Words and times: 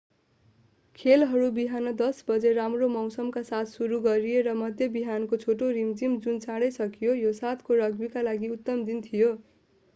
खेलहरू 0.99 1.49
बिहान 1.57 1.89
10:00 1.99 2.23
बजे 2.29 2.53
राम्रो 2.53 2.87
मौसमका 2.93 3.43
साथ 3.51 3.69
सुरु 3.73 3.99
गरिए 4.07 4.41
र 4.49 4.55
मध्य 4.63 4.89
बिहानको 4.97 5.41
छोटो 5.45 5.71
रिमझिम 5.77 6.19
जुन 6.25 6.43
चाँडै 6.47 6.73
सकियो 6.79 7.17
यो 7.19 7.37
7 7.43 7.65
को 7.69 7.81
रग्बीका 7.81 8.29
लागि 8.29 8.55
उत्तम 8.57 8.85
दिन 8.89 9.05
थियो 9.09 9.33